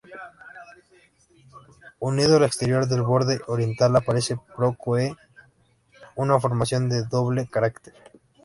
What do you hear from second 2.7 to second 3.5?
del borde